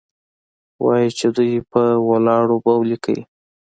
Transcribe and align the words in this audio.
وايي 0.83 1.09
چې 1.19 1.27
دوى 1.35 1.57
په 1.71 1.81
ولاړو 2.09 2.55
بول 2.65 2.89
كيې؟ 3.03 3.19